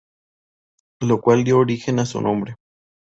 Lo 1.01 1.21
cual 1.21 1.43
dio 1.43 1.59
origen 1.59 1.99
a 1.99 2.07
su 2.07 2.19
nombre. 2.21 2.55